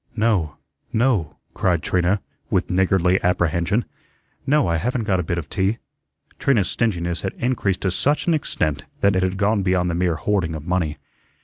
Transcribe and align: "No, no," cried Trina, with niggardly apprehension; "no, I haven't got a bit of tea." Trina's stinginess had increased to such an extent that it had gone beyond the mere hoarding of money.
"No, 0.15 0.55
no," 0.91 1.37
cried 1.53 1.83
Trina, 1.83 2.21
with 2.49 2.71
niggardly 2.71 3.23
apprehension; 3.23 3.85
"no, 4.47 4.67
I 4.67 4.77
haven't 4.77 5.03
got 5.03 5.19
a 5.19 5.29
bit 5.29 5.37
of 5.37 5.47
tea." 5.47 5.77
Trina's 6.39 6.71
stinginess 6.71 7.21
had 7.21 7.33
increased 7.33 7.81
to 7.81 7.91
such 7.91 8.25
an 8.25 8.33
extent 8.33 8.85
that 9.01 9.15
it 9.15 9.21
had 9.21 9.37
gone 9.37 9.61
beyond 9.61 9.91
the 9.91 9.93
mere 9.93 10.15
hoarding 10.15 10.55
of 10.55 10.65
money. 10.65 10.97